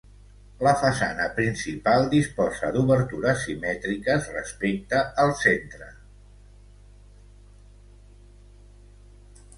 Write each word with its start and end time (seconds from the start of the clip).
La 0.67 0.71
façana 0.83 1.27
principal 1.39 2.05
disposa 2.13 2.71
d'obertures 2.77 3.45
simètriques 3.47 4.31
respecte 4.37 5.03
al 5.25 5.37
centre. 5.43 5.93